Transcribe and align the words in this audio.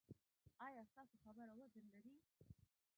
ایا 0.65 0.83
ستاسو 0.91 1.15
خبره 1.23 1.53
وزن 1.59 1.83
لري؟ 1.93 2.15